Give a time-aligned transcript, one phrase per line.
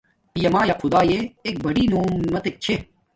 [0.33, 2.75] پیا مایا خدایہ ایک بڑی نومتک چھے